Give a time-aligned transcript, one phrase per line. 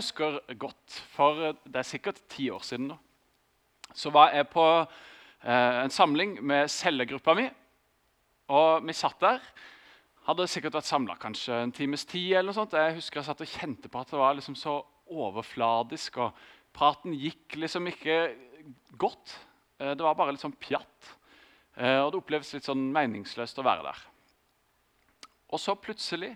[0.00, 2.98] husker godt, for det er sikkert ti år siden nå,
[3.94, 7.48] så var jeg på eh, en samling med cellegruppa mi.
[8.50, 9.42] Og vi satt der.
[10.26, 12.32] Hadde sikkert vært samla kanskje en times tid.
[12.34, 12.76] eller noe sånt.
[12.76, 16.36] Jeg husker jeg satt og kjente på at det var liksom så overfladisk, og
[16.76, 18.18] praten gikk liksom ikke
[18.98, 19.38] godt.
[19.78, 21.14] Eh, det var bare litt sånn pjatt.
[21.76, 24.06] Eh, og det opplevdes litt sånn meningsløst å være der.
[25.50, 26.34] Og så plutselig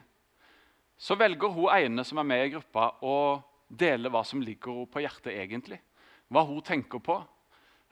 [0.98, 4.92] så velger hun ene som er med i gruppa, å dele hva som ligger henne
[4.92, 5.80] på hjertet egentlig.
[6.32, 7.18] Hva hun tenker på,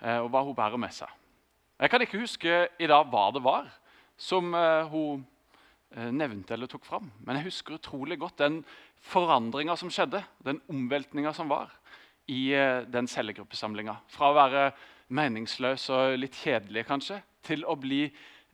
[0.03, 1.11] eh, og hva hun bærer med seg.
[1.83, 3.71] Jeg kan ikke huske i dag hva det var
[4.17, 4.55] som
[4.93, 5.25] hun
[6.15, 7.09] nevnte eller tok fram.
[7.27, 8.61] Men jeg husker utrolig godt den
[9.03, 11.73] forandringa som skjedde, den omveltninga som var
[12.31, 12.55] i
[12.87, 13.97] den cellegruppesamlinga.
[14.13, 14.63] Fra å være
[15.13, 18.07] meningsløs og litt kjedelig, kanskje, til å bli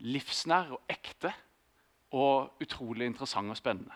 [0.09, 1.33] livsnær og ekte
[2.17, 3.95] og utrolig interessant og spennende.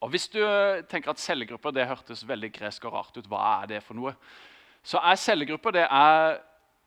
[0.00, 0.40] Og Hvis du
[0.88, 4.14] tenker at cellegrupper det hørtes veldig gresk og rart ut, hva er det for noe?
[4.82, 6.38] Så er cellegrupper det er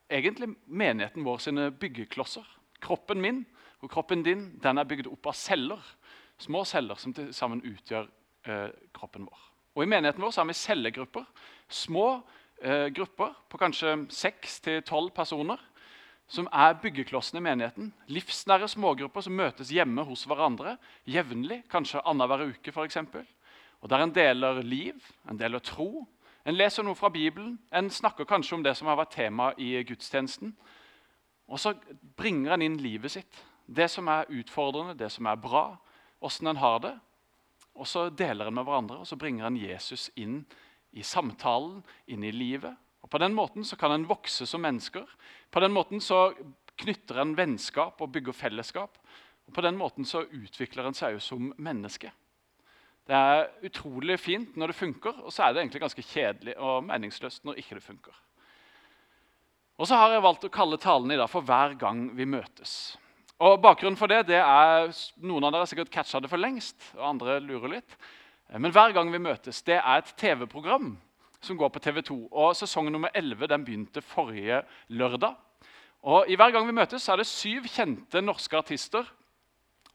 [0.10, 2.46] egentlig menigheten vår sine byggeklosser.
[2.82, 3.44] Kroppen min
[3.84, 5.82] og kroppen din den er bygd opp av celler.
[6.42, 8.10] Små celler som til sammen utgjør
[8.50, 9.44] eh, kroppen vår.
[9.78, 11.28] Og I menigheten vår så har vi cellegrupper.
[11.70, 12.08] Små
[12.64, 15.62] eh, grupper på kanskje seks til tolv personer
[16.34, 17.92] som er byggeklossene i menigheten.
[18.10, 22.98] Livsnære smågrupper som møtes hjemme hos hverandre jevnlig, kanskje annenhver uke f.eks.
[23.84, 24.98] Og Der en deler liv,
[25.30, 26.08] en deler tro,
[26.46, 29.76] en leser noe fra Bibelen, en snakker kanskje om det som har vært tema i
[29.86, 30.56] gudstjenesten.
[31.48, 31.76] Og så
[32.18, 35.78] bringer en inn livet sitt, det som er utfordrende, det som er bra,
[36.24, 36.94] åssen en har det.
[37.76, 40.42] Og så deler en med hverandre, og så bringer en Jesus inn
[40.92, 42.74] i samtalen, inn i livet.
[43.04, 45.06] Og På den måten så kan en vokse som mennesker.
[45.52, 46.34] På den måten så
[46.80, 48.98] knytter en vennskap og bygger fellesskap.
[49.48, 52.12] Og På den måten så utvikler en seg jo som menneske.
[53.04, 56.86] Det er utrolig fint når det funker, og så er det egentlig ganske kjedelig og
[56.88, 58.16] meningsløst når ikke det funker.
[59.76, 62.96] Og så har jeg valgt å kalle talen i dag for 'Hver gang vi møtes'.
[63.40, 66.78] Og Bakgrunnen for det, det er Noen av dere har sikkert catcha det for lengst,
[66.96, 67.98] og andre lurer litt.
[68.58, 70.98] Men 'Hver gang vi møtes' det er et TV-program
[71.44, 72.18] som går på TV 2.
[72.32, 75.36] Og Sesong nummer 11 den begynte forrige lørdag.
[76.04, 79.08] Og i Hver gang vi møtes, er det syv kjente norske artister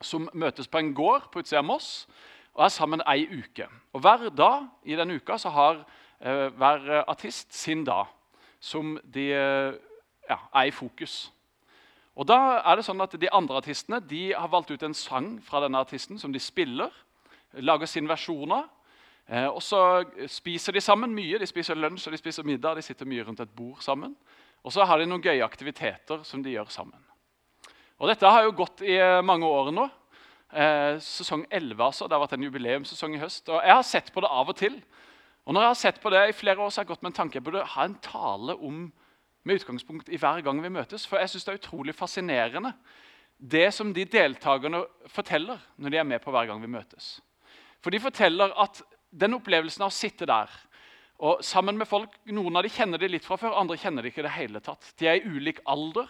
[0.00, 2.06] som møtes på en gård på utsida av Moss
[2.54, 3.68] og er sammen ei uke.
[3.92, 5.82] Og Hver dag i den uka så har
[6.20, 8.06] eh, hver artist sin dag
[8.60, 11.32] som de ja, er i fokus.
[12.18, 15.36] Og da er det sånn at De andre artistene de har valgt ut en sang
[15.44, 16.90] fra denne artisten som de spiller.
[17.52, 18.66] Lager sin versjon av.
[19.28, 21.40] Eh, og så spiser de sammen mye.
[21.40, 22.78] De spiser lunsj og de spiser middag.
[22.78, 24.14] De sitter mye rundt et bord sammen.
[24.64, 27.00] Og så har de noen gøye aktiviteter som de gjør sammen.
[27.98, 29.88] Og Dette har jo gått i eh, mange år nå.
[30.48, 32.08] Eh, sesong 11 altså.
[32.08, 33.50] Det har vært en jubileumssesong i høst.
[33.50, 34.80] Og Jeg har sett på det av og til.
[35.48, 37.12] Og når jeg har sett på det i flere år, så har jeg gått med
[37.12, 38.88] en tanke på burde ha en tale om
[39.48, 41.06] med utgangspunkt i hver gang vi møtes.
[41.08, 42.74] For jeg synes det er utrolig fascinerende
[43.38, 47.18] det som de deltakerne forteller når de er med på hver gang vi møtes.
[47.80, 50.52] For de forteller at den opplevelsen av å sitte der
[51.18, 54.12] og sammen med folk Noen av de kjenner de litt fra før, andre kjenner de
[54.12, 54.92] ikke det hele tatt.
[55.00, 56.06] De er i ulik alder,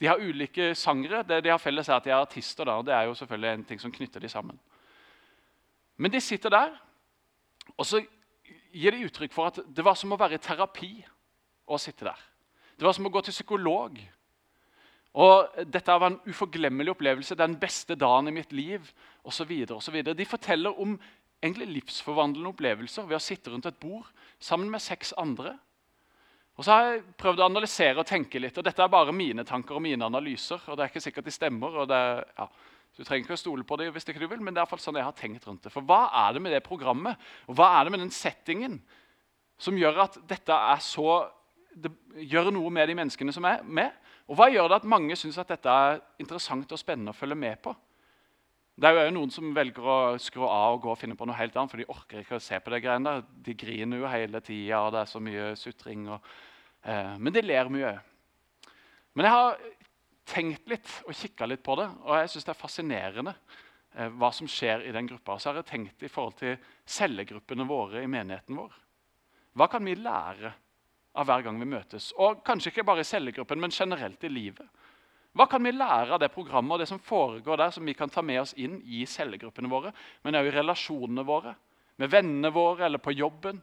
[0.00, 1.22] de har ulike sangere.
[1.24, 2.64] Det de har felles, er at de er artister.
[2.64, 4.58] Da, og Det er jo selvfølgelig en ting som knytter de sammen.
[5.96, 6.76] Men de sitter der,
[7.76, 8.00] og så
[8.72, 10.92] gir de uttrykk for at det var som å være i terapi
[11.68, 12.20] å sitte der.
[12.76, 13.98] Det var som å gå til psykolog.
[15.20, 18.92] Og Dette var en uforglemmelig opplevelse, den beste dagen i mitt liv
[19.24, 19.52] osv.
[20.04, 20.96] De forteller om
[21.40, 24.08] egentlig livsforvandlende opplevelser ved å sitte rundt et bord
[24.42, 25.54] sammen med seks andre.
[26.60, 28.58] Og så har jeg prøvd å analysere og tenke litt.
[28.60, 30.60] og Dette er bare mine tanker og mine analyser.
[30.66, 31.76] og det er ikke sikkert de stemmer.
[31.82, 32.48] og det, ja,
[32.98, 34.96] Du trenger ikke å stole på det hvis ikke du vil, men det er sånn
[34.96, 35.72] jeg har tenkt rundt det.
[35.72, 37.16] For hva er det med det programmet
[37.48, 38.82] og hva er det med den settingen
[39.56, 41.30] som gjør at dette er så
[41.70, 41.92] det
[42.26, 43.92] gjør noe med de menneskene som er med?
[44.28, 47.62] Og hva gjør det at mange syns dette er interessant og spennende å følge med
[47.62, 47.72] på?
[48.80, 51.36] Det er jo noen som velger å skru av og gå og finne på noe
[51.36, 53.26] helt annet, for de orker ikke å se på det greiene der.
[53.48, 56.06] De griner jo hele tida, og det er så mye sutring.
[56.14, 56.30] Og,
[56.84, 57.98] eh, men de ler mye
[59.12, 59.56] Men jeg har
[60.30, 64.30] tenkt litt og kikka litt på det, og jeg syns det er fascinerende eh, hva
[64.32, 65.38] som skjer i den gruppa.
[65.38, 66.56] Så har jeg tenkt i forhold til
[66.86, 68.76] cellegruppene våre i menigheten vår.
[69.58, 70.52] Hva kan vi lære
[71.18, 72.12] av hver gang vi møtes?
[72.16, 74.66] Og kanskje ikke bare i cellegruppen, men generelt i livet.
[75.36, 78.10] Hva kan vi lære av det programmet og det som foregår der, som vi kan
[78.10, 79.92] ta med oss inn i cellegruppene våre,
[80.24, 81.54] men også i relasjonene våre,
[82.02, 83.60] med vennene våre eller på jobben,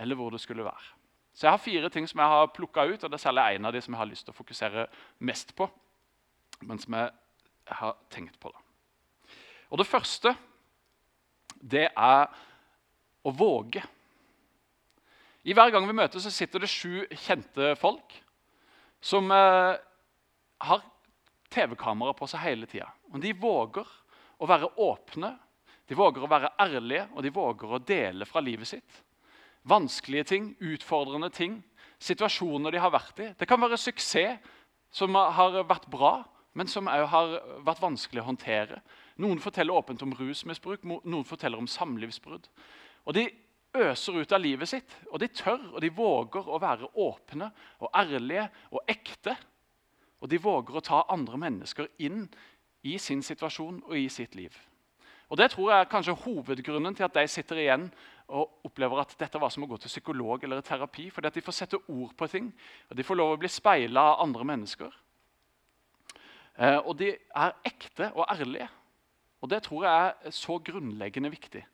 [0.00, 0.96] eller hvor det skulle være.
[1.34, 3.68] Så Jeg har fire ting som jeg har plukka ut, og det er særlig en
[3.68, 4.86] av de som jeg har lyst til å fokusere
[5.18, 5.70] mest på.
[6.60, 7.10] men som jeg
[7.66, 8.50] har tenkt på.
[8.52, 8.58] Da.
[9.70, 10.34] Og Det første
[11.60, 12.26] det er
[13.24, 13.82] å våge.
[15.44, 18.22] I Hver gang vi møtes, så sitter det sju kjente folk
[19.00, 19.76] som eh,
[20.60, 20.82] har
[21.50, 22.88] TV-kamera på seg hele tida.
[23.20, 23.88] De våger
[24.40, 25.34] å være åpne,
[25.90, 29.00] de våger å være ærlige og de våger å dele fra livet sitt.
[29.68, 31.58] Vanskelige ting, utfordrende ting,
[32.00, 33.28] situasjoner de har vært i.
[33.36, 34.38] Det kan være suksess
[34.94, 36.20] som har vært bra,
[36.58, 37.36] men som òg har
[37.66, 38.80] vært vanskelig å håndtere.
[39.22, 42.48] Noen forteller åpent om rusmisbruk, noen forteller om samlivsbrudd.
[43.06, 43.28] Og De
[43.76, 47.92] øser ut av livet sitt, og de tør og de våger å være åpne og
[47.94, 49.36] ærlige og ekte.
[50.20, 52.26] Og de våger å ta andre mennesker inn
[52.82, 54.52] i sin situasjon og i sitt liv.
[55.30, 57.86] Og Det tror jeg er kanskje hovedgrunnen til at de sitter igjen
[58.28, 61.10] og opplever at dette var som å gå til psykolog eller terapi.
[61.10, 62.52] fordi at De får sette ord på ting,
[62.90, 64.90] og de får lov å bli speila av andre mennesker.
[66.58, 68.68] Eh, og de er ekte og ærlige.
[69.40, 71.64] Og Det tror jeg er så grunnleggende viktig.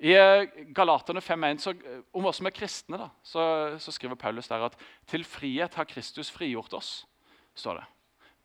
[0.00, 4.48] I eh, Galaterne 5.1 eh, om oss som er kristne da, så, så, skriver Paulus
[4.48, 7.06] der at til frihet har Kristus frigjort oss.
[7.60, 7.88] Står det.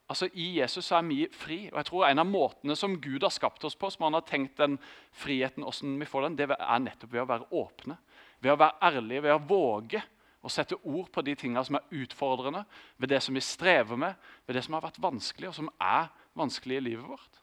[0.05, 1.59] Altså I Jesus er vi fri.
[1.71, 4.25] og jeg tror En av måtene som Gud har skapt oss på, som han har
[4.27, 4.77] tenkt den
[5.11, 7.97] friheten, hvordan vi får den, det er nettopp ved å være åpne.
[8.39, 10.03] Ved å være ærlige, ved å våge
[10.45, 12.65] å sette ord på de tingene som er utfordrende,
[13.01, 14.13] ved det som vi strever med,
[14.45, 17.41] ved det som har vært vanskelig, og som er vanskelig i livet vårt.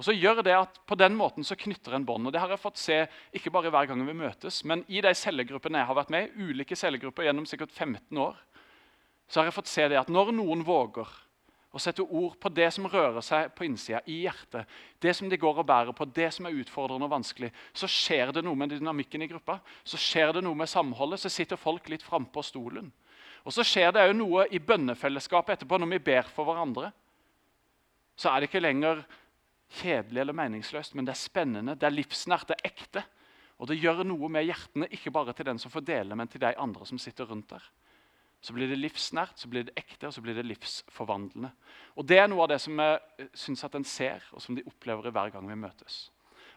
[0.00, 2.26] Og så gjør det at På den måten så knytter en bånd.
[2.26, 3.06] og Det har jeg fått se
[3.36, 6.48] ikke bare hver gang vi møtes, men i de cellegruppene jeg har vært med i,
[6.48, 8.36] ulike cellegrupper gjennom sikkert 15 år,
[9.30, 11.08] så har jeg fått se det at når noen våger
[11.70, 14.66] å sette ord på det som rører seg på innsida, i hjertet,
[14.98, 18.32] det som de går og bærer på, det som er utfordrende og vanskelig, så skjer
[18.34, 19.60] det noe med dynamikken i gruppa.
[19.86, 21.22] Så skjer det noe med samholdet.
[21.22, 22.90] Så sitter folk litt frampå stolen.
[23.46, 26.90] Og så skjer det òg noe i bønnefellesskapet etterpå, når vi ber for hverandre.
[28.18, 29.04] Så er det ikke lenger
[29.80, 33.04] kjedelig eller meningsløst, men det er spennende, det er livsnært, det er ekte.
[33.62, 36.42] Og det gjør noe med hjertene, ikke bare til den som får dele, men til
[36.42, 37.70] de andre som sitter rundt der.
[38.40, 41.50] Så blir det livsnært, så blir det ekte og så blir det livsforvandlende.
[41.96, 44.64] Og Det er noe av det som jeg syns at en ser, og som de
[44.64, 46.10] opplever hver gang vi møtes.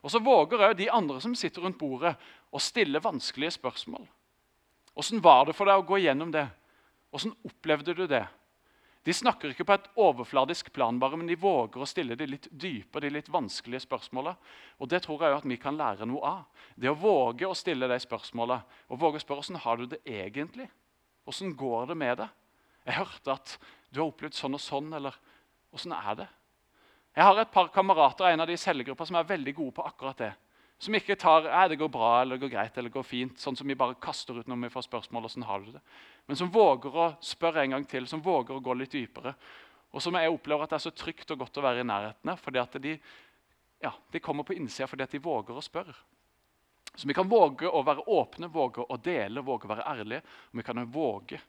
[0.04, 2.16] Og Så våger òg de andre som sitter rundt bordet,
[2.52, 4.08] å stille vanskelige spørsmål.
[4.96, 6.48] Åssen var det for deg å gå gjennom det?
[7.12, 8.26] Åssen opplevde du det?
[9.04, 12.48] De snakker ikke på et overfladisk plan, bare, men de våger å stille de litt
[12.52, 14.38] dype de litt vanskelige spørsmålene.
[14.80, 16.46] Og Det tror jeg at vi kan lære noe av.
[16.80, 18.64] Det å våge å stille de spørsmålene.
[18.88, 20.70] Og våge å spørre hvordan har du det egentlig.
[21.24, 22.40] Hvordan går det med deg?
[22.84, 23.58] Jeg hørte at
[23.94, 24.90] du har opplevd sånn og sånn.
[24.94, 25.16] eller
[25.72, 26.30] Hvordan er det?
[27.14, 30.24] Jeg har et par kamerater en av de cellegrupper som er veldig gode på akkurat
[30.24, 30.32] det.
[30.82, 33.70] Som ikke tar ja, det går bra eller går greit eller går fint, sånn som
[33.70, 35.28] vi bare kaster ut når vi får spørsmål.
[35.28, 35.84] Hvordan har du det?
[36.28, 39.36] Men som våger å spørre en gang til, som våger å gå litt dypere.
[39.94, 42.34] Og som jeg opplever at det er så trygt og godt å være i nærheten
[42.34, 42.42] av.
[42.42, 42.98] fordi at de,
[43.86, 45.96] ja, de kommer på innsida fordi at de våger å spørre.
[46.96, 50.22] Så vi kan våge å være åpne, våge å dele, våge å være ærlige.
[50.52, 51.40] Og vi kan våge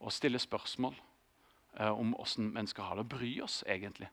[0.00, 3.08] å stille spørsmål eh, om hvordan mennesker har det.
[3.12, 4.08] Bry oss egentlig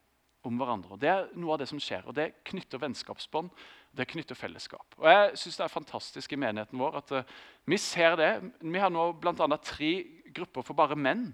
[0.48, 0.96] om hverandre.
[0.96, 3.52] Og Det er noe av det som skjer, og det knytter vennskapsbånd.
[3.96, 4.96] Det knytter fellesskap.
[5.00, 7.24] Og Jeg synes Det er fantastisk i menigheten vår at uh,
[7.66, 8.32] vi ser det.
[8.62, 9.58] Vi har nå bl.a.
[9.64, 9.94] tre
[10.36, 11.34] grupper for bare menn,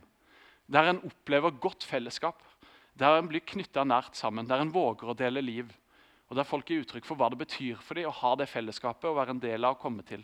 [0.65, 2.41] der en opplever godt fellesskap.
[2.95, 5.73] Der en blir knytta nært sammen, der en våger å dele liv.
[6.29, 9.09] Og Der folk gir uttrykk for hva det betyr for dem å ha det fellesskapet
[9.09, 10.23] og være en del av å komme til.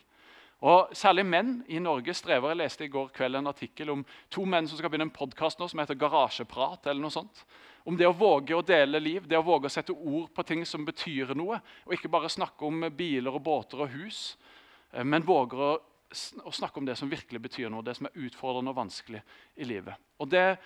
[0.62, 2.54] Og Særlig menn i Norge strever.
[2.54, 5.62] Jeg leste i går kveld en artikkel om to menn som skal begynne en podkast
[5.62, 6.86] som heter Garasjeprat.
[6.86, 7.46] eller noe sånt.
[7.84, 10.66] Om det å våge å dele liv, det å våge å sette ord på ting
[10.66, 11.60] som betyr noe.
[11.86, 14.38] Og ikke bare snakke om biler og båter og hus,
[14.94, 15.80] eh, men våge å,
[16.46, 17.82] å snakke om det som virkelig betyr noe.
[17.82, 19.24] Det som er utfordrende og vanskelig
[19.58, 19.98] i livet.
[20.20, 20.58] Og Det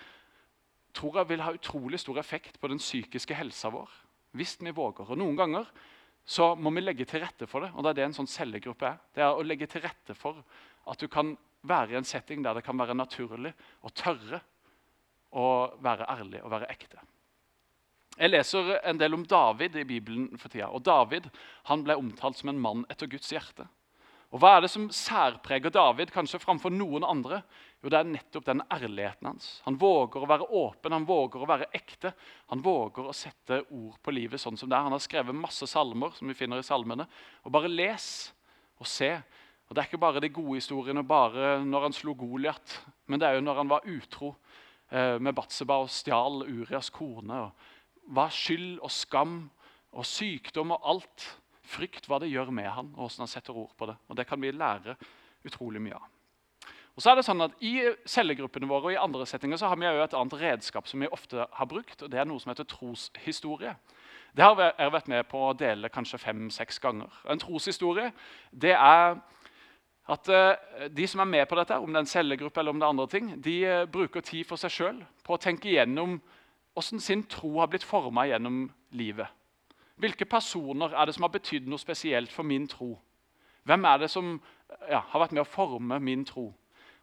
[0.92, 3.88] tror jeg vil ha utrolig stor effekt på den psykiske helsa vår.
[4.36, 5.08] Hvis vi våger.
[5.08, 5.68] Og Noen ganger
[6.26, 7.70] så må vi legge til rette for det.
[7.74, 9.02] og Det er det en sånn cellegruppe er.
[9.14, 10.42] Det er å legge til rette for
[10.86, 13.52] at du kan være i en setting der det kan være naturlig
[13.82, 14.40] og tørre
[15.36, 15.46] å
[15.82, 17.02] være ærlig og være ekte.
[18.16, 20.70] Jeg leser en del om David i Bibelen for tida.
[20.70, 21.28] og David
[21.68, 23.66] han ble omtalt som en mann etter Guds hjerte.
[24.34, 27.42] Og Hva er det som særpreger David kanskje framfor noen andre?
[27.82, 29.60] Jo, Det er nettopp den ærligheten hans.
[29.64, 32.12] Han våger å være åpen, han våger å være ekte.
[32.50, 34.82] Han våger å sette ord på livet sånn som det er.
[34.88, 37.06] Han har skrevet masse salmer, som vi finner i salmene.
[37.44, 38.32] Og Bare les
[38.80, 39.12] og se.
[39.68, 43.28] Og Det er ikke bare de gode historiene bare når han slo Goliat, men det
[43.28, 44.34] er jo når han var utro
[44.90, 47.40] eh, med Batseba og stjal Urias kone.
[47.48, 49.50] og Hva skyld og skam
[49.92, 51.26] og sykdom og alt
[51.66, 53.96] frykt hva det gjør med han, og hvordan han setter ord på det.
[54.08, 54.96] Og Det kan vi lære
[55.46, 56.12] utrolig mye av.
[56.96, 57.74] Og så er det sånn at I
[58.08, 61.10] cellegruppene våre og i andre settinger så har vi jo et annet redskap som vi
[61.12, 62.02] ofte har brukt.
[62.02, 63.74] og Det er noe som heter troshistorie.
[64.36, 67.12] Det har jeg vært med på å dele kanskje fem-seks ganger.
[67.28, 68.12] En troshistorie
[68.52, 69.18] det er
[70.08, 72.80] at uh, de som er med på dette, om det er en cellegruppe eller om
[72.80, 76.20] det er andre ting, de uh, bruker tid for seg sjøl på å tenke igjennom
[76.76, 79.26] hvordan sin tro har blitt forma gjennom livet.
[79.96, 82.92] Hvilke personer er det som har betydd noe spesielt for min tro?
[83.66, 84.36] Hvem er det som
[84.90, 86.50] ja, har vært med å forme min tro?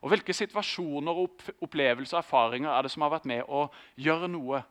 [0.03, 1.23] Og Hvilke situasjoner,
[1.63, 4.61] opplevelser og erfaringer er det som har vært med å gjøre noe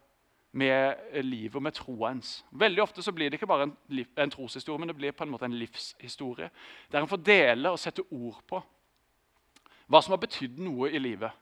[0.61, 2.43] med livet og med troa ens?
[2.53, 5.33] Veldig ofte så blir det ikke bare en, en, troshistorie, men det blir på en
[5.33, 6.51] måte en livshistorie.
[6.93, 8.61] Der en får dele og sette ord på
[9.89, 11.33] hva som har betydd noe i livet.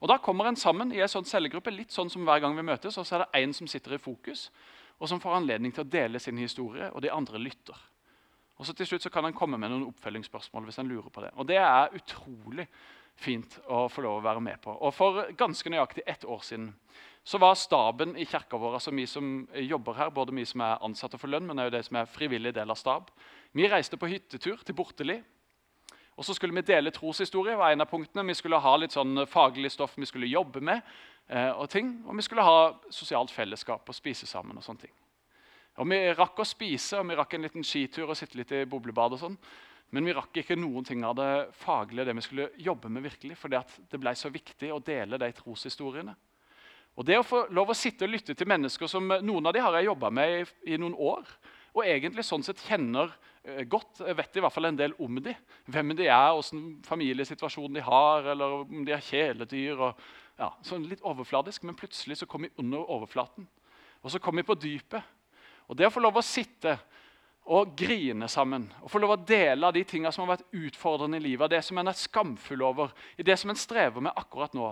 [0.00, 2.64] Og Da kommer en sammen i en sånn cellegruppe, litt sånn som hver gang vi
[2.64, 4.48] møtes, og så er det én som sitter i fokus,
[5.00, 7.76] og som får anledning til å dele sin historie, og de andre lytter.
[8.60, 11.22] Og så til slutt så kan han komme med noen oppfølgingsspørsmål hvis han lurer på
[11.24, 11.30] det.
[11.40, 12.66] Og det er utrolig
[13.20, 14.74] fint å få lov å være med på.
[14.76, 16.68] Og For ganske nøyaktig ett år siden
[17.24, 20.84] så var staben i kirka vår, altså vi som jobber her, både vi som er
[20.84, 23.10] ansatte for lønn, men også de som er frivillig del av stab,
[23.52, 25.18] vi reiste på hyttetur til Borteli.
[26.20, 27.56] Og så skulle vi dele troshistorie.
[27.56, 28.26] var en av punktene.
[28.28, 30.82] Vi skulle ha litt sånn faglig stoff vi skulle jobbe med.
[31.30, 34.56] Eh, Og ting, og vi skulle ha sosialt fellesskap og spise sammen.
[34.56, 34.92] og sånne ting.
[35.76, 38.64] Og Vi rakk å spise og vi rakk en liten skitur og sitte litt i
[38.64, 39.12] boblebad.
[39.12, 39.38] og sånn.
[39.92, 43.02] Men vi rakk ikke noen ting av det faglige, det vi skulle jobbe med.
[43.02, 46.14] virkelig, fordi det ble så viktig å dele de troshistoriene.
[46.96, 49.60] Og Det å få lov å sitte og lytte til mennesker som noen av de
[49.60, 51.24] har jeg jobba med i, i, noen år,
[51.74, 53.12] og egentlig sånn sett kjenner
[53.44, 55.34] eh, godt, vet i hvert fall en del om de,
[55.70, 59.84] hvem de er, hvilken familiesituasjon de har, eller om de har kjæledyr.
[60.40, 63.48] ja, sånn Litt overfladisk, men plutselig så kom vi under overflaten.
[64.00, 65.02] Og så kom vi på dypet.
[65.68, 66.78] Og det å få lov å sitte
[67.50, 68.66] og grine sammen.
[68.82, 71.50] Og få lov å dele av de tingene som har vært utfordrende i livet.
[71.50, 74.68] Det som en er skamfull over, i det som en strever med akkurat nå.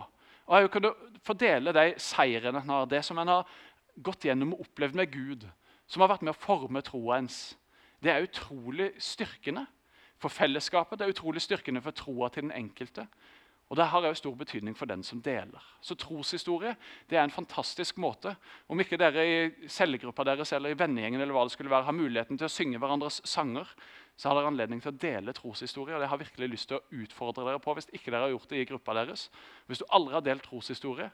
[0.48, 0.92] Og jeg kunne
[1.26, 3.56] få dele de seirene en har, det som en har
[3.98, 5.48] gått gjennom og opplevd med Gud.
[5.88, 7.56] Som har vært med å forme troa ens.
[8.02, 9.64] Det er utrolig styrkende
[10.20, 10.98] for fellesskapet.
[10.98, 13.08] Det er utrolig styrkende for troa til den enkelte.
[13.68, 15.64] Og Det har òg stor betydning for den som deler.
[15.84, 16.74] Så Troshistorie
[17.10, 18.32] det er en fantastisk måte.
[18.68, 21.96] Om ikke dere i cellegruppa deres eller i vennegjengen eller hva det skulle være, har
[21.96, 23.68] muligheten til å synge hverandres sanger,
[24.16, 25.94] så har dere anledning til å dele troshistorie.
[25.94, 28.32] og det har jeg virkelig lyst til å utfordre dere på hvis ikke dere har
[28.32, 29.28] gjort det i gruppa deres.
[29.66, 31.10] Hvis du aldri har delt troshistorie,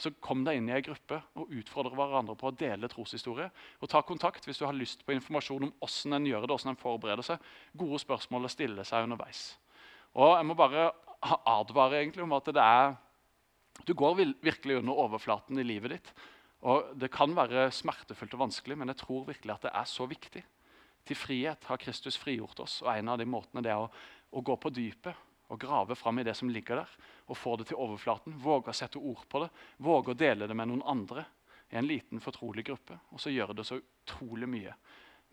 [0.00, 3.48] så kom deg inn i ei gruppe og utfordre hverandre på å dele troshistorie.
[3.80, 6.72] Og ta kontakt hvis du har lyst på informasjon om hvordan en gjør det, hvordan
[6.72, 7.48] en forbereder seg.
[7.78, 9.44] Gode spørsmål å stille seg underveis.
[10.16, 10.90] Og jeg må bare
[11.22, 12.94] advare egentlig om at det er
[13.86, 16.08] Du går virkelig under overflaten i livet ditt.
[16.68, 20.06] Og Det kan være smertefullt og vanskelig, men jeg tror virkelig at det er så
[20.06, 20.42] viktig.
[21.06, 23.88] Til frihet har Kristus frigjort oss, og en av de måtene det er å,
[24.30, 25.16] å gå på dypet
[25.52, 26.96] og grave fram i det som ligger der,
[27.28, 28.34] og få det til overflaten.
[28.40, 29.50] Våge å sette ord på det,
[29.84, 31.26] våge å dele det med noen andre
[31.72, 32.96] i en liten, fortrolig gruppe.
[33.12, 34.74] Og så gjør det så utrolig mye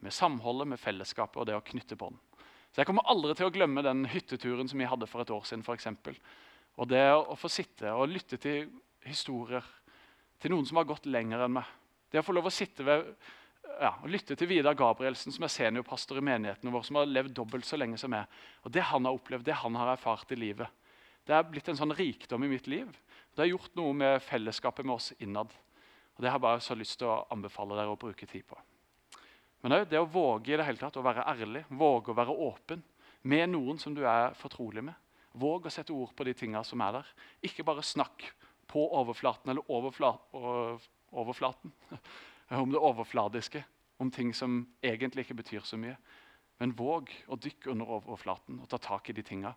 [0.03, 2.19] med samholdet, med fellesskapet og det å knytte bånd.
[2.69, 5.47] Så Jeg kommer aldri til å glemme den hytteturen som vi hadde for et år
[5.47, 5.65] siden.
[5.65, 6.15] For eksempel.
[6.79, 8.69] og det å få sitte og lytte til
[9.03, 9.65] historier
[10.39, 11.65] til noen som har gått lenger enn meg.
[12.11, 13.09] Det å få lov å sitte ved,
[13.79, 17.67] ja, lytte til Vidar Gabrielsen, som er seniorpastor i menigheten vår, som har levd dobbelt
[17.67, 18.27] så lenge som meg.
[18.67, 20.67] Og Det han har opplevd, det han har erfart i livet,
[21.27, 22.89] det er blitt en sånn rikdom i mitt liv.
[23.36, 25.51] Det har gjort noe med fellesskapet med oss innad.
[26.17, 28.57] Og Det har jeg bare så lyst til å anbefale dere å bruke tid på.
[29.62, 32.33] Men òg det å våge i det hele tatt å være ærlig, våge å være
[32.33, 32.81] åpen
[33.29, 34.95] med noen som du er fortrolig med.
[35.38, 37.13] Våg å sette ord på de tingene som er der.
[37.45, 38.25] Ikke bare snakk
[38.69, 40.15] på overflaten eller overfla
[41.09, 41.71] overflaten
[42.58, 43.63] om det overfladiske,
[44.00, 45.98] om ting som egentlig ikke betyr så mye.
[46.60, 49.53] Men våg å dykke under overflaten og ta tak i de tingene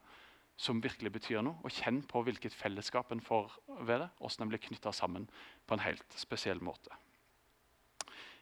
[0.60, 1.58] som virkelig betyr noe.
[1.64, 5.28] Og kjenn på hvilket fellesskap en får ved det, hvordan en blir knytta sammen
[5.66, 6.92] på en helt spesiell måte.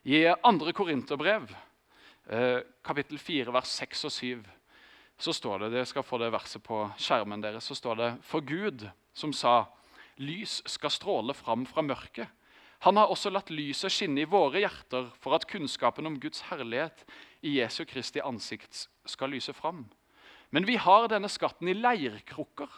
[0.04, 0.72] I 2.
[0.76, 1.52] Korinterbrev,
[2.26, 4.46] eh, kapittel 4, vers 6 og 7,
[5.20, 7.64] så står det Dere skal få det verset på skjermen deres.
[7.64, 9.66] så står det, For Gud, som sa,
[10.16, 12.28] lys skal stråle fram fra mørket.
[12.86, 17.04] Han har også latt lyset skinne i våre hjerter for at kunnskapen om Guds herlighet
[17.44, 19.84] i Jesu Kristi ansikt skal lyse fram.
[20.50, 22.70] Men vi har denne skatten i leirkrukker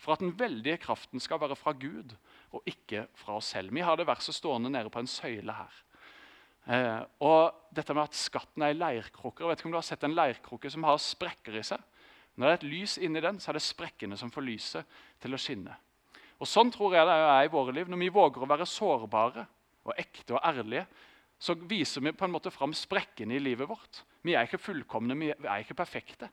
[0.00, 2.16] for at den veldige kraften skal være fra Gud
[2.50, 3.70] og ikke fra oss selv.
[3.74, 5.80] Vi har det verset stående nede på en søyle her.
[6.64, 9.46] Eh, og dette med at skatten er i leirkrukker.
[9.46, 11.80] vet ikke om du har sett en leirkrukke som har sprekker i seg?
[12.34, 15.36] Når det er et lys inni den, så er det sprekkene som får lyset til
[15.36, 15.76] å skinne.
[16.44, 17.88] Og Sånn tror jeg det er i våre liv.
[17.88, 19.46] Når vi våger å være sårbare
[19.88, 20.84] og ekte og ærlige,
[21.40, 24.02] så viser vi på en måte fram sprekkene i livet vårt.
[24.24, 26.28] Vi er ikke fullkomne, vi er ikke perfekte.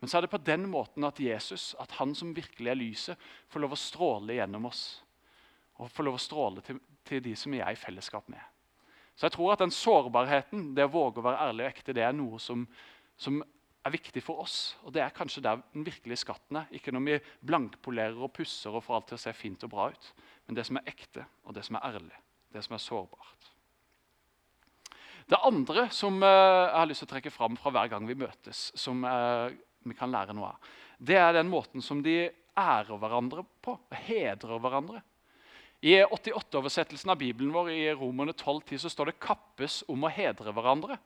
[0.00, 3.28] Men så er det på den måten at Jesus, at han som virkelig er lyset,
[3.52, 4.84] får lov å stråle gjennom oss.
[5.76, 8.40] Og får lov å stråle til, til de som vi er i fellesskap med.
[9.16, 12.06] Så jeg tror at den sårbarheten, det å våge å være ærlig og ekte, det
[12.06, 12.64] er noe som,
[13.20, 13.42] som
[13.86, 14.58] er viktig for oss.
[14.84, 16.68] Og det er kanskje der den virkelige skatten er.
[16.76, 19.88] Ikke når vi blankpolerer og pusser og får alt til å se fint og bra
[19.92, 20.10] ut.
[20.46, 22.20] Men det som er ekte, og det som er ærlig.
[22.50, 23.50] Det som er sårbart.
[25.30, 28.18] Det andre som uh, jeg har lyst til å trekke fram fra hver gang vi
[28.18, 29.52] møtes, som uh,
[29.86, 32.24] vi kan lære noe av, det er den måten som de
[32.58, 33.76] ærer hverandre på.
[34.08, 35.04] Hedrer hverandre.
[35.80, 40.52] I 88-oversettelsen av Bibelen vår i Romerne 12,10 så står det 'kappes om å hedre
[40.52, 40.98] hverandre'.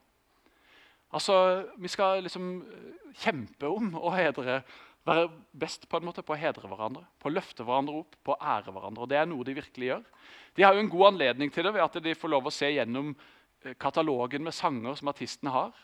[1.15, 4.63] Altså, Vi skal liksom eh, kjempe om å hedre,
[5.07, 7.05] være best på en måte på å hedre hverandre.
[7.23, 9.05] På å løfte hverandre opp, på å ære hverandre.
[9.05, 10.05] Og Det er noe de virkelig gjør.
[10.57, 12.71] De har jo en god anledning til det ved at de får lov å se
[12.73, 15.75] gjennom eh, katalogen med sanger som artistene har.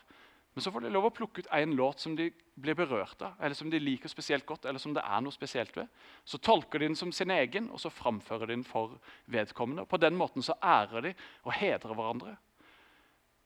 [0.51, 2.27] Men så får de lov å plukke ut én låt som de
[2.59, 5.71] blir berørt av, eller som de liker spesielt godt, eller som det er noe spesielt
[5.77, 5.87] ved.
[6.27, 8.97] Så tolker de den som sin egen, og så framfører de den for
[9.31, 9.87] vedkommende.
[9.87, 11.13] På den måten så ærer de
[11.47, 12.35] og hedrer hverandre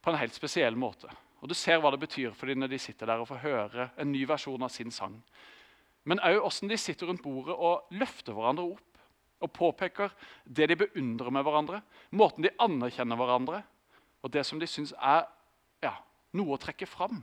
[0.01, 1.13] på en helt spesiell måte.
[1.45, 3.83] Og Du ser hva det betyr for dem når de sitter der og får høre
[4.01, 5.19] en ny versjon av sin sang.
[6.09, 10.15] Men òg hvordan de sitter rundt bordet og løfter hverandre opp og påpeker
[10.57, 11.83] det de beundrer med hverandre,
[12.17, 13.61] måten de anerkjenner hverandre,
[14.25, 15.27] og det som de syns er
[15.85, 15.93] ja,
[16.33, 17.21] noe å trekke fram.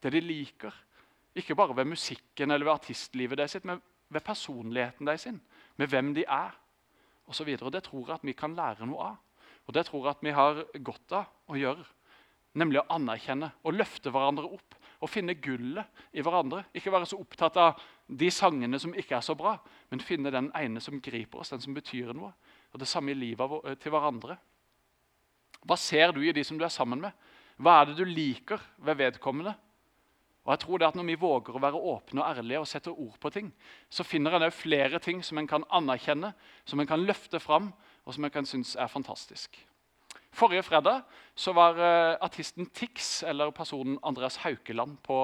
[0.00, 0.72] Det de liker.
[1.36, 5.28] Ikke bare ved musikken eller ved artistlivet deres, men ved personligheten deres,
[5.76, 6.56] med hvem de er
[7.28, 7.52] osv.
[7.60, 9.20] Det tror jeg at vi kan lære noe av.
[9.68, 11.90] Og det tror jeg at vi har godt av å gjøre.
[12.58, 16.64] Nemlig å anerkjenne og løfte hverandre opp og finne gullet i hverandre.
[16.76, 19.54] Ikke være så opptatt av de sangene som ikke er så bra,
[19.90, 22.32] men finne den ene som griper oss, den som betyr noe.
[22.74, 24.36] Og det samme i livet til hverandre.
[25.62, 27.14] Hva ser du i de som du er sammen med?
[27.60, 29.54] Hva er det du liker ved vedkommende?
[30.46, 32.96] Og jeg tror det at Når vi våger å være åpne og ærlige og setter
[32.96, 33.52] ord på ting,
[33.90, 36.32] så finner en flere ting som en kan anerkjenne,
[36.64, 37.72] som en kan løfte fram,
[38.04, 39.58] og som en kan synes er fantastisk.
[40.32, 41.02] Forrige fredag
[41.34, 45.18] så var uh, artisten Tix, eller personen Andreas Haukeland, på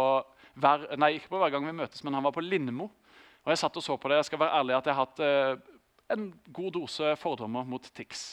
[0.57, 2.89] hver, nei, ikke på hver gang vi møtes, men han var på Lindmo.
[3.45, 4.19] Og Jeg satt og så på det.
[4.19, 5.77] Jeg skal være ærlig at jeg har hatt uh,
[6.17, 8.26] en god dose fordommer mot Tix.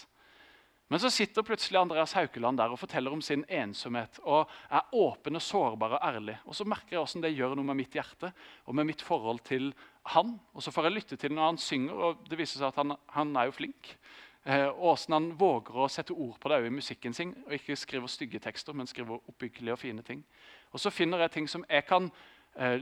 [0.92, 4.20] Men så sitter plutselig Andreas Haukeland der og forteller om sin ensomhet.
[4.24, 6.38] og Er åpen og sårbar og ærlig.
[6.46, 8.34] Og Så merker jeg hvordan det gjør noe med mitt hjerte
[8.66, 9.74] og med mitt forhold til
[10.06, 10.40] han.
[10.54, 12.96] Og Så får jeg lytte til når han synger, og det viser seg at han,
[13.10, 13.98] han er jo flink.
[14.46, 17.78] Eh, og hvordan han våger å sette ord på det i musikken sin, og ikke
[17.80, 20.24] skriver stygge tekster, men skriver oppbyggelige og fine ting.
[20.72, 22.12] Og Så finner jeg ting som jeg kan
[22.56, 22.82] eh,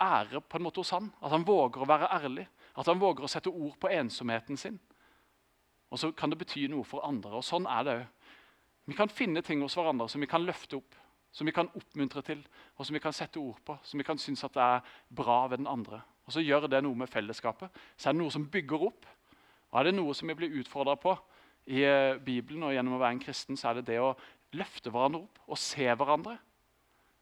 [0.00, 1.12] ære på en måte hos han.
[1.22, 2.46] At han våger å være ærlig.
[2.76, 4.78] At han våger å sette ord på ensomheten sin.
[5.90, 7.38] Og så kan det bety noe for andre.
[7.38, 8.06] og Sånn er det òg.
[8.88, 10.94] Vi kan finne ting hos hverandre som vi kan løfte opp,
[11.32, 12.38] som vi kan oppmuntre til,
[12.78, 15.42] og som vi kan sette ord på, som vi kan synes at det er bra
[15.46, 16.00] ved den andre.
[16.24, 17.68] Og Så gjør det noe med fellesskapet.
[17.96, 19.04] Så er det noe som bygger opp.
[19.72, 21.14] Og Er det noe som vi blir utfordra på
[21.68, 24.14] i eh, Bibelen og gjennom å være en kristen, så er det det å
[24.56, 26.38] løfte hverandre opp og se hverandre.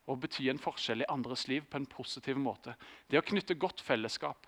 [0.07, 2.77] Og bety en forskjell i andres liv på en positiv måte.
[3.11, 4.47] Det å knytte godt fellesskap.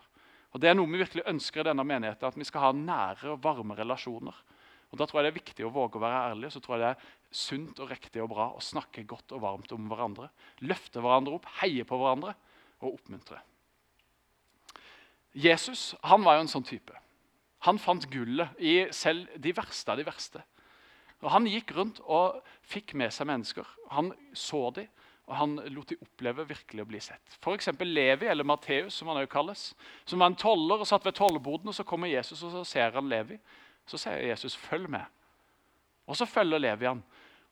[0.54, 3.34] Og Det er noe vi virkelig ønsker i denne menigheten, at vi skal ha nære
[3.34, 4.36] og varme relasjoner.
[4.88, 6.84] Og Da tror jeg det er viktig å våge å være ærlig, så tror jeg
[6.84, 10.30] det er sunt og riktig og bra å snakke godt og varmt om hverandre.
[10.64, 12.32] Løfte hverandre opp, heie på hverandre
[12.80, 13.42] og oppmuntre.
[15.34, 16.94] Jesus han var jo en sånn type.
[17.66, 20.42] Han fant gullet i selv de verste av de verste.
[21.24, 23.66] Og Han gikk rundt og fikk med seg mennesker.
[23.90, 24.86] Han så dem,
[25.28, 27.34] og han lot de oppleve virkelig å bli sett.
[27.36, 27.68] F.eks.
[27.84, 29.64] Levi, eller Matteus, som han også kalles.
[30.08, 32.96] Som var en toller og satt ved tollboden, og så kommer Jesus og så ser
[32.96, 33.36] han Levi.
[33.88, 35.10] Så sier Jesus 'følg med'.
[36.06, 37.02] Og så følger Levi han.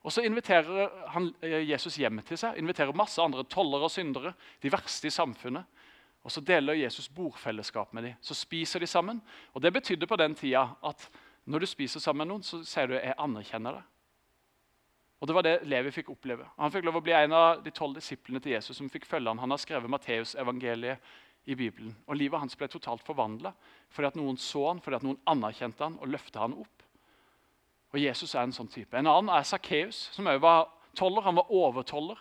[0.03, 4.33] Og Så inviterer han eh, Jesus hjem til seg, inviterer masse andre tollere og syndere.
[4.63, 5.65] De verste i samfunnet.
[6.23, 8.13] Og Så deler Jesus bordfellesskap med dem.
[8.21, 9.21] Så spiser de sammen.
[9.53, 11.09] Og Det betydde på den tida at
[11.45, 13.83] når du spiser sammen med noen, så sier du 'jeg anerkjenner det'.
[15.21, 16.45] Og Det var det Levi fikk oppleve.
[16.59, 19.29] Han fikk lov å bli en av de tolv disiplene til Jesus som fikk følge
[19.29, 19.39] han.
[19.39, 20.97] Han har skrevet Matteusevangeliet
[21.45, 21.95] i Bibelen.
[22.07, 23.53] Og Livet hans ble totalt forvandla
[23.89, 26.83] fordi at noen så han, fordi at noen anerkjente han og løfta han opp.
[27.93, 28.97] Og Jesus er en sånn type.
[28.97, 31.23] En annen er Sakkeus, som også var toller.
[31.25, 32.19] Han var overtoller.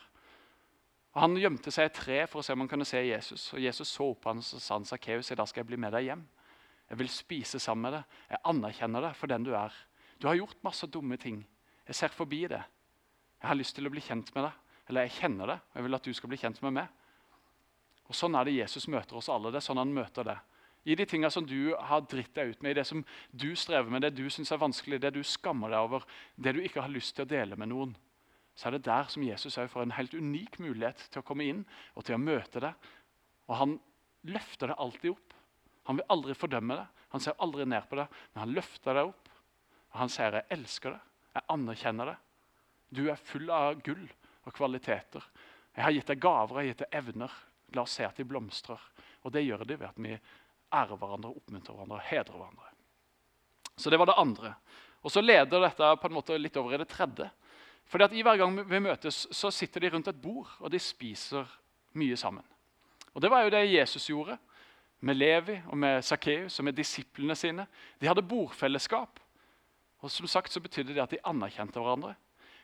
[1.17, 3.49] Og Han gjemte seg i et tre for å se om han kunne se Jesus.
[3.57, 6.11] Og Jesus så opp på ham og sa han, dag skal jeg bli med deg
[6.11, 6.27] hjem.
[6.91, 8.19] Jeg vil spise sammen med deg.
[8.35, 9.73] Jeg anerkjenner deg for den du er.
[10.21, 11.41] Du har gjort masse dumme ting.
[11.89, 12.61] Jeg ser forbi det.
[13.41, 14.61] Jeg har lyst til å bli kjent med deg.
[14.91, 17.01] Eller jeg kjenner det, og jeg vil at du skal bli kjent med meg.
[18.07, 19.51] Og Sånn er det Jesus møter oss alle.
[19.51, 20.37] Det er sånn han møter det.
[20.87, 23.01] I de tingene som du har dritt deg ut med, i det som
[23.33, 26.05] du strever med, det du syns er vanskelig, det du skammer deg over,
[26.37, 27.97] det du ikke har lyst til å dele med noen,
[28.57, 31.65] så er det der som Jesus får en helt unik mulighet til å komme inn
[31.95, 32.91] og til å møte deg.
[33.51, 33.75] Og han
[34.27, 35.35] løfter deg alltid opp.
[35.87, 39.11] Han vil aldri fordømme deg, han ser aldri ned på deg, men han løfter deg
[39.13, 39.29] opp.
[39.93, 42.23] Og han sier 'jeg elsker deg', 'jeg anerkjenner deg'.
[42.93, 44.09] Du er full av gull
[44.47, 45.23] og kvaliteter.
[45.77, 47.33] Jeg har gitt deg gaver jeg har gitt deg evner.
[47.75, 48.81] La oss se at de blomstrer.
[49.25, 50.19] Og det gjør de ved at vi
[50.73, 52.71] ærer hverandre, oppmuntrer hverandre og hedrer hverandre.
[53.77, 54.55] Så det var det andre.
[55.03, 57.29] Og så leder dette på en måte litt over i det tredje.
[57.87, 60.79] Fordi at i Hver gang vi møtes, så sitter de rundt et bord og de
[60.79, 61.47] spiser
[61.95, 62.45] mye sammen.
[63.15, 64.39] Og Det var jo det Jesus gjorde
[65.01, 67.67] med Levi og med Sakkeus og med disiplene sine.
[68.01, 69.21] De hadde bordfellesskap.
[69.99, 72.15] Og som sagt så betydde det at de anerkjente hverandre.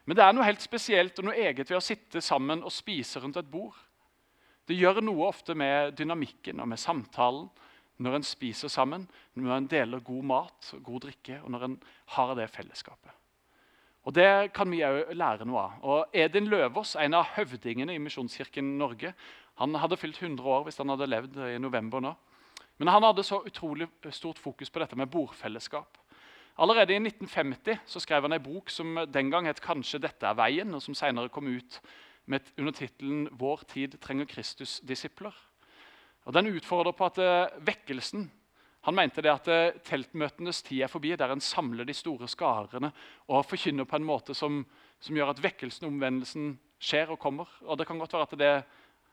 [0.04, 3.22] Men det er noe helt spesielt og noe eget ved å sitte sammen og spise
[3.22, 3.76] rundt et bord.
[4.68, 7.48] Det gjør noe ofte med dynamikken og med samtalen
[8.02, 9.06] når en spiser sammen,
[9.38, 11.76] når en deler god mat og god drikke, og når en
[12.16, 13.21] har det fellesskapet.
[14.02, 15.72] Og Det kan vi òg lære noe av.
[15.82, 19.14] Og Edin Løvås, en av høvdingene i Misjonskirken Norge,
[19.60, 22.14] han hadde fylt 100 år hvis han hadde levd i november nå.
[22.78, 25.98] Men han hadde så utrolig stort fokus på dette med bordfellesskap.
[26.58, 30.34] Allerede i 1950 så skrev han en bok som den gang het 'Kanskje dette er
[30.34, 31.80] veien', og som senere kom ut
[32.26, 35.34] med under tittelen 'Vår tid trenger Kristus-disipler'.
[36.24, 38.30] Og Den utfordrer på at uh, vekkelsen
[38.82, 42.90] han mente det at uh, teltmøtenes tid er forbi, der en samler de store skarene
[43.30, 44.64] og forkynner på en måte som,
[44.98, 47.50] som gjør at vekkelsen og omvendelsen skjer og kommer.
[47.62, 48.52] Og Det kan godt være at, det,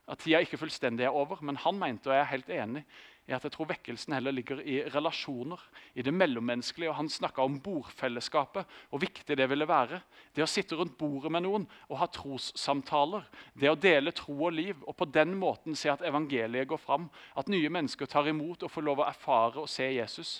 [0.09, 2.83] at tida ikke fullstendig er over, men han mente, og jeg er helt enig,
[3.29, 5.61] er at jeg tror vekkelsen heller ligger i relasjoner,
[5.93, 6.89] i det mellommenneskelige.
[6.89, 10.01] og Han snakka om bordfellesskapet, hvor viktig det ville være.
[10.33, 13.27] Det å sitte rundt bordet med noen og ha trossamtaler.
[13.53, 17.09] Det å dele tro og liv, og på den måten se at evangeliet går fram.
[17.37, 20.39] At nye mennesker tar imot og får lov å erfare og se Jesus.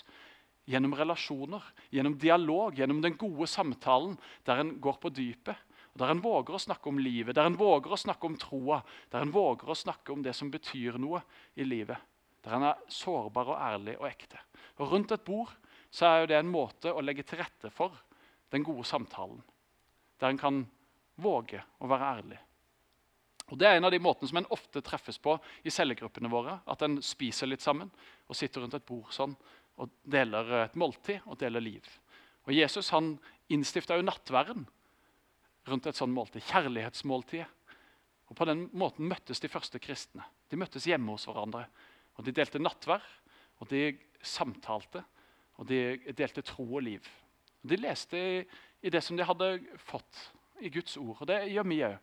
[0.70, 1.62] Gjennom relasjoner,
[1.94, 5.66] gjennom dialog, gjennom den gode samtalen der en går på dypet.
[5.98, 8.78] Der en våger å snakke om livet, der en våger å snakke om troa,
[9.10, 11.22] der en våger å snakke om det som betyr noe
[11.58, 11.98] i livet.
[12.44, 14.38] Der han er sårbar og ærlig og ekte.
[14.80, 15.52] Og Rundt et bord
[15.90, 17.96] så er jo det en måte å legge til rette for
[18.50, 19.42] den gode samtalen.
[20.20, 20.62] Der en kan
[21.20, 22.38] våge å være ærlig.
[23.50, 25.34] Og Det er en av de måtene som en ofte treffes på
[25.66, 26.60] i cellegruppene våre.
[26.70, 27.90] At en spiser litt sammen
[28.28, 29.34] og sitter rundt et bord sånn
[29.80, 31.86] og deler et måltid og deler liv.
[32.46, 33.16] Og Jesus han
[33.50, 34.66] innstifta jo nattverden
[35.68, 36.44] rundt et sånt måltid.
[36.46, 37.48] Kjærlighetsmåltidet.
[38.30, 40.22] Og På den måten møttes de første kristne.
[40.48, 41.64] De møttes hjemme hos hverandre.
[42.20, 43.04] Og De delte nattverd,
[43.60, 45.00] og de samtalte,
[45.56, 47.06] og de delte tro og liv.
[47.64, 48.42] De leste i,
[48.84, 50.26] i det som de hadde fått
[50.60, 51.96] i Guds ord, og det gjør vi òg.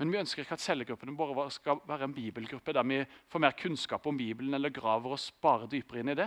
[0.00, 2.98] Men vi ønsker ikke at cellegruppene bare skal være en bibelgruppe der vi
[3.30, 6.26] får mer kunnskap om Bibelen eller graver oss bare dypere inn i det,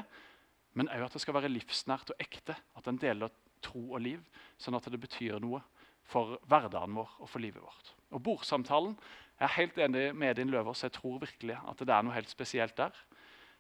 [0.80, 2.56] men òg at det skal være livsnært og ekte.
[2.80, 4.24] At en deler tro og liv,
[4.60, 5.60] sånn at det betyr noe
[6.08, 7.92] for hverdagen vår og for livet vårt.
[8.16, 8.96] Og Bordsamtalen
[9.36, 10.84] jeg er helt enig med din Løvers.
[10.86, 12.96] Jeg tror virkelig at det er noe helt spesielt der.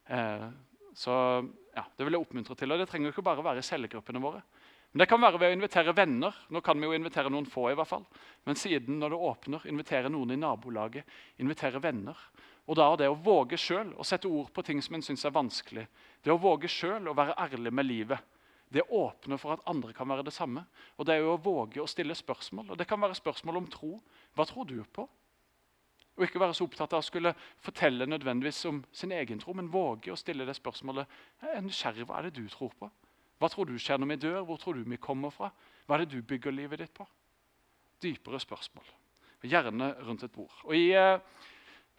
[0.07, 0.47] Eh,
[0.95, 1.13] så
[1.75, 2.71] ja, Det vil jeg oppmuntre til.
[2.71, 4.41] og Det trenger ikke bare være i cellegruppene våre.
[4.93, 6.35] Men Det kan være ved å invitere venner.
[6.49, 7.71] Nå kan vi jo invitere noen få.
[7.71, 8.05] i hvert fall.
[8.45, 11.03] Men siden når det åpner, invitere noen i nabolaget,
[11.39, 12.15] invitere venner.
[12.67, 15.31] Og da det å våge sjøl å sette ord på ting som en syns er
[15.35, 15.87] vanskelig,
[16.23, 18.19] det å våge selv å være ærlig med livet,
[18.71, 20.65] det åpner for at andre kan være det samme.
[20.97, 22.71] Og det er jo å våge å stille spørsmål.
[22.71, 23.91] Og det kan være spørsmål om tro.
[24.33, 25.05] Hva tror du på?
[26.15, 29.71] Og ikke være så opptatt av å skulle fortelle nødvendigvis om sin egen tro, men
[29.71, 31.09] våge å stille det spørsmålet
[31.41, 32.89] jeg er nysgjerrig, hva er det du tror på.
[33.39, 34.43] Hva tror du skjer når vi dør?
[34.47, 35.49] Hvor tror du vi kommer fra?
[35.85, 37.03] Hva er det du bygger livet ditt på?
[38.03, 38.87] Dypere spørsmål.
[39.45, 40.53] Gjerne rundt et bord.
[40.63, 41.19] Og I eh,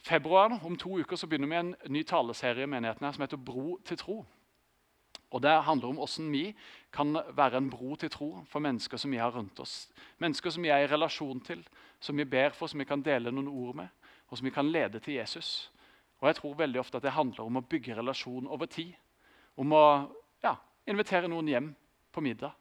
[0.02, 3.42] februar om to uker så begynner vi en ny taleserie i menigheten her som heter
[3.42, 4.16] Bro til tro.
[5.30, 6.54] Og Det handler om hvordan vi
[6.92, 9.88] kan være en bro til tro for mennesker som vi har rundt oss.
[10.18, 11.66] Mennesker som vi er i relasjon til,
[12.00, 13.88] som vi ber for, som vi kan dele noen ord med
[14.28, 15.70] og som vi kan lede til Jesus.
[16.20, 18.94] Og jeg tror veldig ofte at det handler om å bygge relasjon over tid.
[19.56, 19.84] Om å
[20.42, 20.56] ja,
[20.88, 21.74] invitere noen hjem
[22.12, 22.54] på middag.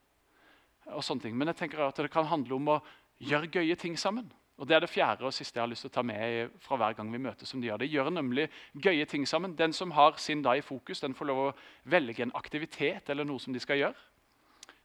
[0.86, 1.38] og sånne ting.
[1.38, 2.82] Men jeg tenker at det kan handle om å
[3.18, 4.32] gjøre gøye ting sammen.
[4.58, 6.78] Og Det er det fjerde og siste jeg har lyst til å ta med fra
[6.78, 7.50] hver gang vi møtes.
[7.50, 7.78] som de gjør.
[7.78, 9.56] De gjør nemlig gøye ting sammen.
[9.56, 13.26] Den som har sin dag i fokus, den får lov å velge en aktivitet eller
[13.26, 13.96] noe som de skal gjøre.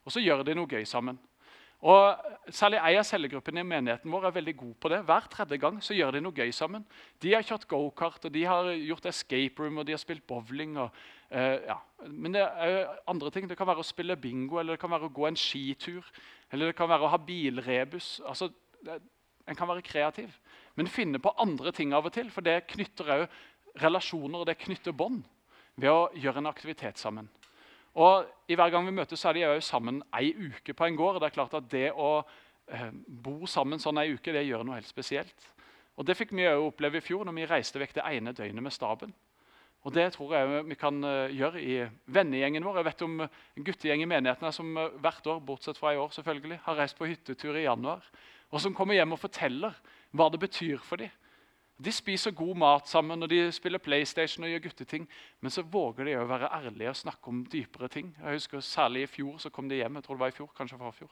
[0.05, 1.19] Og så gjør de noe gøy sammen.
[1.81, 4.99] Og Særlig ei av cellegruppene i menigheten vår er veldig god på det.
[5.07, 6.83] Hver tredje gang så gjør de noe gøy sammen.
[7.23, 10.75] De har kjørt gokart, og de har gjort escape room og de har spilt bowling.
[10.83, 10.97] Og,
[11.31, 11.77] uh, ja.
[12.09, 13.47] Men det er andre ting.
[13.47, 16.07] Det kan være å spille bingo, eller det kan være å gå en skitur.
[16.51, 18.17] Eller det kan være å ha bilrebus.
[18.27, 18.51] Altså,
[18.83, 18.99] det,
[19.47, 20.35] en kan være kreativ.
[20.75, 23.27] Men finne på andre ting av og til, for det knytter òg
[23.79, 25.23] relasjoner og det knytter bånd
[25.79, 27.31] ved å gjøre en aktivitet sammen.
[27.95, 30.97] Og i Hver gang vi møtes, så er de jo sammen ei uke på en
[30.97, 31.21] gård.
[31.21, 32.21] Det er klart at det å
[32.71, 35.49] eh, bo sammen sånn ei uke det gjør noe helt spesielt.
[35.99, 38.65] Og Det fikk vi jo oppleve i fjor når vi reiste vekk det ene døgnet
[38.65, 39.13] med staben.
[39.85, 41.77] Og Det tror jeg vi kan uh, gjøre i
[42.13, 42.81] vennegjengen vår.
[42.81, 46.13] Jeg vet om en guttegjeng i menigheten som uh, hvert år bortsett fra i år
[46.15, 48.05] selvfølgelig, har reist på hyttetur i januar.
[48.51, 49.75] og som kommer hjem og forteller
[50.11, 51.11] hva det betyr for dem.
[51.81, 55.07] De spiser god mat sammen og de spiller PlayStation og gjør gutteting.
[55.41, 58.13] Men så våger de å være ærlige og snakke om dypere ting.
[58.21, 60.53] Jeg husker Særlig i fjor så kom de hjem jeg tror det var i fjor,
[60.57, 61.11] kanskje forfjor,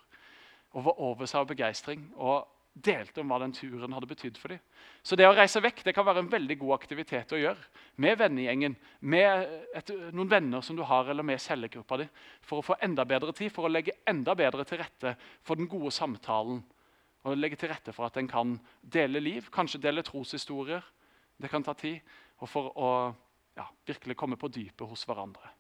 [0.77, 2.07] og var over seg av begeistring.
[2.17, 2.47] og
[2.85, 4.61] delte om hva den turen hadde betydd for dem.
[5.03, 8.19] Så det å reise vekk det kan være en veldig god aktivitet å gjøre med
[8.21, 12.09] vennegjengen, med et, noen venner som du har, eller med cellegruppa di,
[12.45, 15.71] for å få enda bedre tid, for å legge enda bedre til rette for den
[15.71, 16.63] gode samtalen.
[17.29, 20.85] Og legge til rette for at en kan dele liv, kanskje dele troshistorier.
[21.39, 22.01] Det kan ta tid.
[22.41, 22.91] Og for å
[23.59, 25.53] ja, virkelig komme på dypet hos hverandre.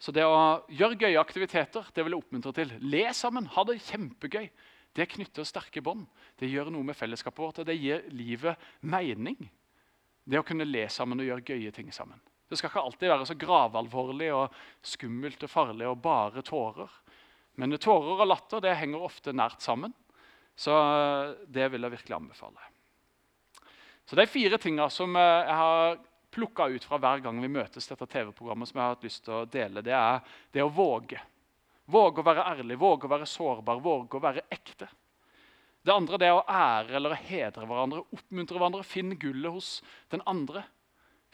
[0.00, 2.72] Så det å gjøre gøye aktiviteter det vil jeg oppmuntre til.
[2.82, 4.48] Le sammen, ha det kjempegøy.
[4.94, 6.04] Det knytter sterke bånd.
[6.38, 9.38] Det gjør noe med fellesskapet vårt, og det gir livet mening.
[10.24, 12.20] Det å kunne le sammen og gjøre gøye ting sammen.
[12.48, 14.54] Det skal ikke alltid være så gravalvorlig og
[14.84, 16.92] skummelt og farlig og bare tårer.
[17.60, 19.92] Men tårer og latter det henger ofte nært sammen.
[20.56, 20.74] Så
[21.50, 22.70] det vil jeg virkelig anbefale.
[24.04, 25.96] Så Det er fire tingene som eh, jeg har
[26.34, 29.36] plukka ut fra hver gang vi møtes, dette TV-programmet, som jeg har hatt lyst til
[29.38, 30.20] å dele, det er
[30.52, 31.20] det å våge.
[31.90, 34.88] Våge å være ærlig, våge å være sårbar, våge å være ekte.
[35.84, 38.86] Det andre det er å ære eller hedre hverandre, oppmuntre hverandre.
[38.88, 39.68] Finn gullet hos
[40.12, 40.62] den andre.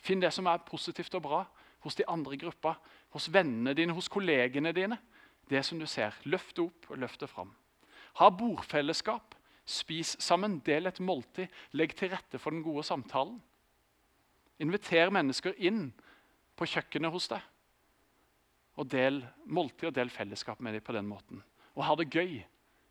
[0.01, 1.45] Finn det som er positivt og bra
[1.85, 2.75] hos de andre i gruppa,
[3.15, 4.99] hos vennene dine, hos kollegene dine.
[5.51, 6.15] Det som du ser.
[6.31, 7.53] Løft det opp og løft det fram.
[8.21, 9.35] Ha bordfellesskap.
[9.71, 11.51] Spis sammen, del et måltid.
[11.79, 13.39] Legg til rette for den gode samtalen.
[14.61, 15.89] Inviter mennesker inn
[16.59, 17.47] på kjøkkenet hos deg
[18.81, 19.21] og del
[19.53, 21.43] måltid og del fellesskap med dem på den måten.
[21.77, 22.39] Og ha det gøy.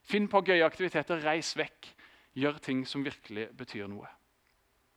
[0.06, 1.90] Finn på gøye aktiviteter, reis vekk.
[2.38, 4.10] Gjør ting som virkelig betyr noe.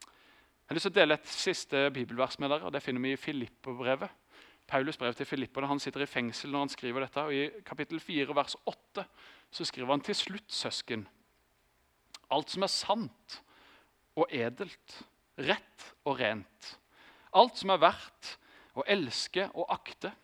[0.02, 2.68] Jeg har lyst til å dele et siste bibelvers med dere.
[2.68, 4.12] og Det finner vi i Filippo-brevet.
[4.72, 5.68] Paulus brev til Filipperne.
[5.68, 7.22] Han sitter i fengsel når han skriver dette.
[7.22, 9.04] og I kapittel 4, vers 8
[9.52, 11.04] så skriver han til slutt, søsken,
[12.32, 13.42] alt som er sant
[14.16, 14.94] og edelt,
[15.36, 16.70] rett og rent,
[17.36, 18.36] alt som er verdt
[18.80, 20.14] å elske og akte,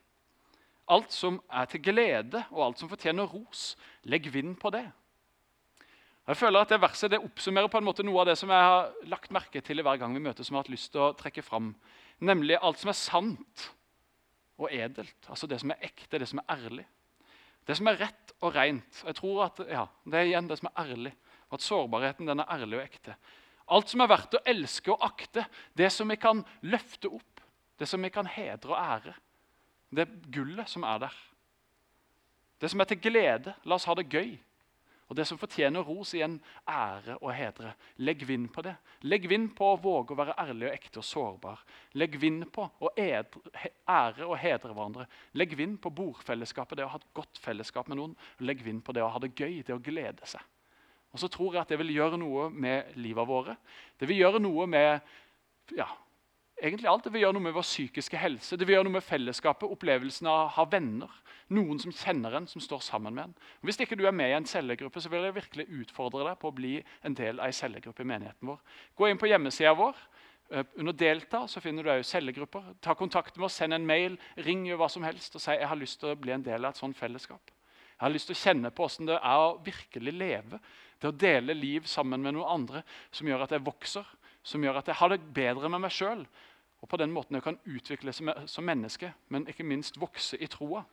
[0.89, 3.75] Alt som er til glede, og alt som fortjener ros,
[4.09, 4.87] legg vind på det.
[6.29, 8.65] Jeg føler at Det verset det oppsummerer på en måte noe av det som jeg
[8.65, 11.13] har lagt merke til hver gang vi møtes, som jeg har hatt lyst til å
[11.13, 11.75] trekke fram.
[12.21, 13.69] Nemlig alt som er sant
[14.59, 15.29] og edelt.
[15.29, 16.85] Altså det som er ekte, det som er ærlig.
[17.67, 19.03] Det som er rett og rent.
[19.07, 21.15] Jeg tror at ja, Det er igjen det som er ærlig.
[21.49, 23.17] Og at sårbarheten den er ærlig og ekte.
[23.69, 25.45] Alt som er verdt å elske og akte.
[25.77, 27.43] Det som vi kan løfte opp.
[27.79, 29.15] Det som vi kan hedre og ære.
[29.95, 31.17] Det gullet som er der.
[32.61, 33.55] Det som er til glede.
[33.65, 34.37] La oss ha det gøy.
[35.09, 36.37] Og det som fortjener ros, igjen
[36.69, 37.73] ære og hedre.
[38.05, 38.75] Legg vind på det.
[39.09, 41.63] Legg vind på å våge å være ærlig og ekte og sårbar.
[41.97, 45.07] Legg vind på å ære og hedre hverandre.
[45.33, 48.17] Legg vind på bordfellesskapet, det å ha et godt fellesskap med noen.
[48.45, 50.45] Legg vind på det å ha det gøy, det å glede seg.
[51.09, 53.57] Og så tror jeg at det vil gjøre noe med livet våre.
[53.97, 55.01] Det vil gjøre noe med
[55.77, 55.89] ja,
[56.63, 57.05] egentlig alt.
[57.05, 60.29] Det vil gjøre noe med vår psykiske helse, det vil gjøre noe med fellesskapet, opplevelsen
[60.31, 61.19] av å ha venner.
[61.55, 63.35] Noen som kjenner en, som står sammen med en.
[63.65, 66.51] Hvis ikke du er med i en cellegruppe, så vil jeg virkelig utfordre deg på
[66.51, 66.75] å bli
[67.07, 68.59] en del av en cellegruppe i menigheten vår.
[68.99, 69.97] Gå inn på hjemmesida vår.
[70.51, 72.75] Eh, under 'Delta' så finner du cellegrupper.
[72.81, 75.77] Ta kontakt med oss, send en mail, ring hva som helst og si jeg har
[75.77, 77.51] lyst til å bli en del av et sånt fellesskap.
[77.99, 80.61] Jeg har lyst til å kjenne på hvordan det er å virkelig leve.
[81.01, 84.07] Det å dele liv sammen med noen andre som gjør at jeg vokser,
[84.43, 86.23] som gjør at jeg har det bedre med meg sjøl,
[86.81, 90.47] og på den måten jeg kan utvikle som, som menneske, men ikke minst vokse i
[90.47, 90.85] troa.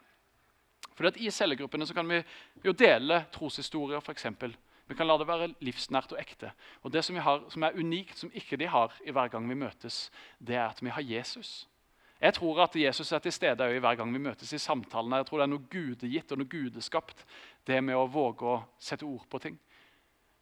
[0.95, 2.21] Fordi at I cellegruppene kan vi
[2.65, 4.25] jo dele troshistorier, f.eks.
[4.87, 6.51] Vi kan la det være livsnært og ekte.
[6.83, 9.57] Og Det som, har, som, er unikt, som ikke de har i hver gang vi
[9.57, 11.67] møtes, det er at vi har Jesus.
[12.21, 15.17] Jeg tror at Jesus er til stede i hver gang vi møtes i samtalene.
[15.17, 17.25] Jeg tror det er noe gudegitt og noe gudeskapt,
[17.67, 19.59] det med å våge å sette ord på ting.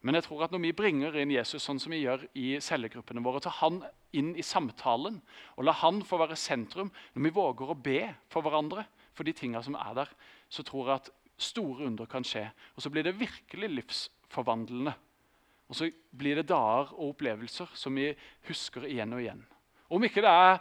[0.03, 3.23] Men jeg tror at når vi bringer inn Jesus sånn som vi gjør i cellegruppene
[3.23, 3.79] våre, tar han
[4.11, 5.21] inn i samtalen
[5.55, 8.83] og la han få være sentrum, når vi våger å be for hverandre
[9.15, 10.11] for de tingene som er der,
[10.51, 12.43] så tror jeg at store under kan skje.
[12.75, 14.93] Og så blir det virkelig livsforvandlende.
[15.71, 18.11] Og så blir det dager og opplevelser som vi
[18.49, 19.43] husker igjen og igjen.
[19.93, 20.59] Om ikke det er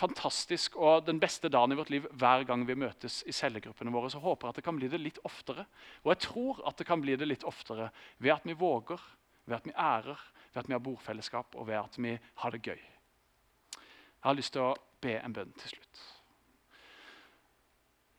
[0.00, 4.10] fantastisk og den beste dagen i vårt liv hver gang vi møtes i cellegruppene våre.
[4.12, 5.66] Så håper jeg at det kan bli det litt oftere.
[6.04, 9.02] Og jeg tror at det kan bli det litt oftere ved at vi våger,
[9.44, 12.62] ved at vi ærer, ved at vi har bordfellesskap og ved at vi har det
[12.64, 12.80] gøy.
[12.80, 16.00] Jeg har lyst til å be en bønn til slutt.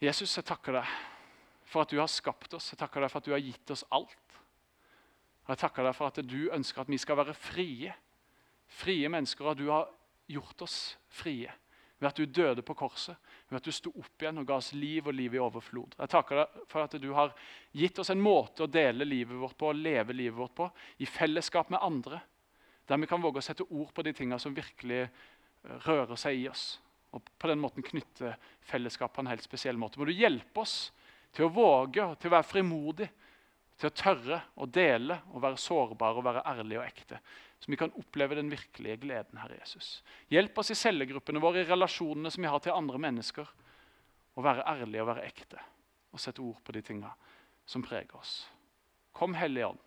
[0.01, 0.93] Jesus, jeg takker deg
[1.69, 2.71] for at du har skapt oss.
[2.73, 4.37] Jeg takker deg for at du har gitt oss alt.
[5.45, 7.93] Og jeg takker deg for at du ønsker at vi skal være frie.
[8.71, 9.91] Frie mennesker, og at du har
[10.31, 10.77] gjort oss
[11.11, 11.51] frie.
[12.01, 14.71] Ved at du døde på korset, ved at du sto opp igjen og ga oss
[14.73, 15.93] liv og liv i overflod.
[15.99, 17.35] Jeg takker deg for at du har
[17.77, 21.05] gitt oss en måte å dele livet vårt på, å leve livet vårt på, i
[21.05, 22.23] fellesskap med andre.
[22.89, 25.03] Der vi kan våge å sette ord på de tingene som virkelig
[25.85, 26.65] rører seg i oss.
[27.13, 28.33] Og på den måten knytte
[28.65, 30.01] fellesskap på en helt spesiell måte.
[30.01, 30.89] Må du hjelpe oss
[31.35, 33.11] til å våge, til å være frimodig,
[33.77, 37.21] til å tørre å dele og være sårbare og være ærlige og ekte.
[37.61, 39.99] Så vi kan oppleve den virkelige gleden, Herre Jesus.
[40.33, 43.51] Hjelp oss i cellegruppene våre, i relasjonene som vi har til andre mennesker.
[44.33, 45.61] Å være ærlige og være ekte
[46.11, 47.11] og sette ord på de tinga
[47.69, 48.33] som preger oss.
[49.13, 49.85] Kom, Hellige Ånd,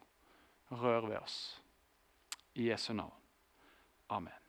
[0.70, 1.38] rør ved oss.
[2.54, 3.18] I Jesu navn.
[4.14, 4.43] Amen.